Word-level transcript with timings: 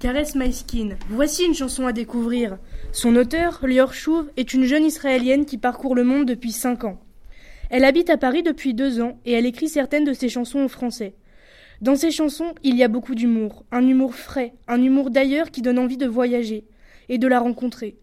Caresse 0.00 0.34
My 0.34 0.52
Skin. 0.52 0.90
Voici 1.08 1.44
une 1.44 1.54
chanson 1.54 1.86
à 1.86 1.92
découvrir. 1.92 2.58
Son 2.92 3.16
auteur, 3.16 3.60
Lior 3.62 3.94
Chouv, 3.94 4.30
est 4.36 4.52
une 4.54 4.64
jeune 4.64 4.84
israélienne 4.84 5.46
qui 5.46 5.58
parcourt 5.58 5.94
le 5.94 6.04
monde 6.04 6.26
depuis 6.26 6.52
5 6.52 6.84
ans. 6.84 7.00
Elle 7.70 7.84
habite 7.84 8.10
à 8.10 8.16
Paris 8.16 8.42
depuis 8.42 8.74
deux 8.74 9.00
ans 9.00 9.18
et 9.24 9.32
elle 9.32 9.46
écrit 9.46 9.68
certaines 9.68 10.04
de 10.04 10.12
ses 10.12 10.28
chansons 10.28 10.60
en 10.60 10.68
français. 10.68 11.14
Dans 11.80 11.96
ses 11.96 12.10
chansons, 12.10 12.54
il 12.62 12.76
y 12.76 12.82
a 12.82 12.88
beaucoup 12.88 13.14
d'humour, 13.14 13.64
un 13.72 13.86
humour 13.86 14.14
frais, 14.14 14.54
un 14.68 14.82
humour 14.82 15.10
d'ailleurs 15.10 15.50
qui 15.50 15.62
donne 15.62 15.78
envie 15.78 15.96
de 15.96 16.06
voyager 16.06 16.64
et 17.08 17.18
de 17.18 17.26
la 17.26 17.40
rencontrer. 17.40 17.96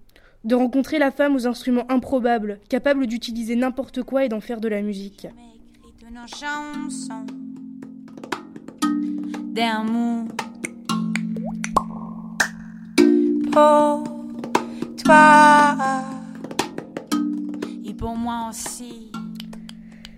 De 0.43 0.55
rencontrer 0.55 0.97
la 0.97 1.11
femme 1.11 1.35
aux 1.35 1.47
instruments 1.47 1.89
improbables, 1.89 2.59
capable 2.67 3.07
d'utiliser 3.07 3.55
n'importe 3.55 4.03
quoi 4.03 4.25
et 4.25 4.29
d'en 4.29 4.41
faire 4.41 4.59
de 4.59 4.67
la 4.67 4.81
musique. 4.81 5.27
Pour 13.51 14.03
toi 15.03 15.85
et 17.85 17.93
pour 17.93 18.15
moi 18.15 18.47
aussi. 18.49 19.11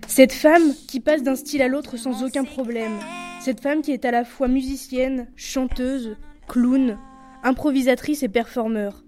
Cette 0.06 0.32
femme 0.32 0.72
qui 0.86 1.00
passe 1.00 1.22
d'un 1.22 1.34
style 1.34 1.62
à 1.62 1.68
l'autre 1.68 1.96
sans 1.96 2.22
aucun 2.22 2.44
problème. 2.44 2.98
Cette 3.40 3.60
femme 3.60 3.82
qui 3.82 3.90
est 3.90 4.04
à 4.04 4.12
la 4.12 4.24
fois 4.24 4.46
musicienne, 4.46 5.28
chanteuse, 5.34 6.16
clown, 6.46 6.96
improvisatrice 7.42 8.22
et 8.22 8.28
performeur. 8.28 9.04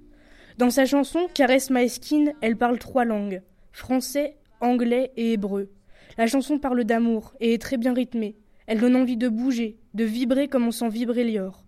Dans 0.58 0.70
sa 0.70 0.86
chanson 0.86 1.28
Caresse 1.32 1.70
My 1.70 1.88
Skin, 1.88 2.32
elle 2.40 2.56
parle 2.56 2.78
trois 2.78 3.04
langues 3.04 3.42
français, 3.70 4.38
anglais 4.60 5.12
et 5.16 5.34
hébreu. 5.34 5.70
La 6.18 6.26
chanson 6.26 6.58
parle 6.58 6.84
d'amour 6.84 7.34
et 7.40 7.54
est 7.54 7.62
très 7.62 7.76
bien 7.76 7.92
rythmée. 7.92 8.36
Elle 8.66 8.80
donne 8.80 8.96
envie 8.96 9.18
de 9.18 9.28
bouger, 9.28 9.78
de 9.94 10.04
vibrer 10.04 10.48
comme 10.48 10.66
on 10.66 10.72
sent 10.72 10.88
vibrer 10.88 11.24
Lior. 11.24 11.65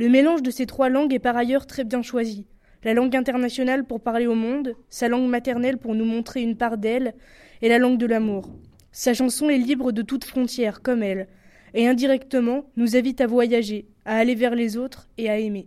Le 0.00 0.08
mélange 0.08 0.42
de 0.42 0.52
ces 0.52 0.64
trois 0.64 0.90
langues 0.90 1.12
est 1.12 1.18
par 1.18 1.36
ailleurs 1.36 1.66
très 1.66 1.82
bien 1.82 2.02
choisi. 2.02 2.46
La 2.84 2.94
langue 2.94 3.16
internationale 3.16 3.84
pour 3.84 4.00
parler 4.00 4.28
au 4.28 4.36
monde, 4.36 4.76
sa 4.88 5.08
langue 5.08 5.28
maternelle 5.28 5.76
pour 5.76 5.96
nous 5.96 6.04
montrer 6.04 6.40
une 6.40 6.56
part 6.56 6.78
d'elle, 6.78 7.14
et 7.62 7.68
la 7.68 7.78
langue 7.78 7.98
de 7.98 8.06
l'amour. 8.06 8.48
Sa 8.92 9.12
chanson 9.12 9.50
est 9.50 9.58
libre 9.58 9.90
de 9.90 10.02
toute 10.02 10.22
frontière, 10.22 10.82
comme 10.82 11.02
elle, 11.02 11.26
et 11.74 11.88
indirectement 11.88 12.70
nous 12.76 12.96
invite 12.96 13.20
à 13.20 13.26
voyager, 13.26 13.88
à 14.04 14.18
aller 14.18 14.36
vers 14.36 14.54
les 14.54 14.76
autres 14.76 15.08
et 15.18 15.28
à 15.28 15.40
aimer. 15.40 15.66